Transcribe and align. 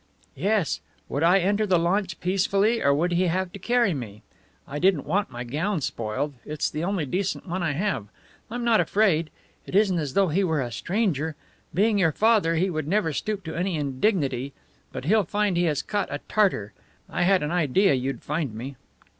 "Yes. 0.33 0.79
Would 1.09 1.21
I 1.21 1.37
enter 1.37 1.67
the 1.67 1.77
launch 1.77 2.19
peacefully, 2.21 2.81
or 2.81 2.91
would 2.91 3.11
he 3.11 3.27
have 3.27 3.53
to 3.53 3.59
carry 3.59 3.93
me? 3.93 4.23
I 4.67 4.79
didn't 4.79 5.05
want 5.05 5.29
my 5.29 5.43
gown 5.43 5.79
spoiled 5.81 6.33
it's 6.43 6.71
the 6.71 6.83
only 6.83 7.05
decent 7.05 7.47
one 7.47 7.61
I 7.61 7.73
have. 7.73 8.07
I'm 8.49 8.63
not 8.63 8.81
afraid. 8.81 9.29
It 9.67 9.75
isn't 9.75 9.99
as 9.99 10.15
though 10.15 10.29
he 10.29 10.43
were 10.43 10.59
a 10.59 10.71
stranger. 10.71 11.35
Being 11.71 11.99
your 11.99 12.13
father, 12.13 12.55
he 12.55 12.67
would 12.71 12.87
never 12.87 13.13
stoop 13.13 13.43
to 13.43 13.53
any 13.55 13.75
indignity. 13.75 14.53
But 14.91 15.05
he'll 15.05 15.21
find 15.23 15.55
he 15.55 15.65
has 15.65 15.83
caught 15.83 16.11
a 16.11 16.17
tartar. 16.27 16.73
I 17.07 17.21
had 17.21 17.43
an 17.43 17.51
idea 17.51 17.93
you'd 17.93 18.23
find 18.23 18.55
me." 18.55 18.77